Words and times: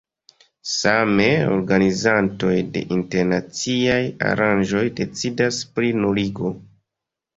Same, 0.75 1.25
organizantoj 1.57 2.55
de 2.77 2.83
internaciaj 2.97 4.01
aranĝoj 4.31 4.83
decidas 5.01 5.61
pri 5.77 5.93
nuligo. 6.03 6.57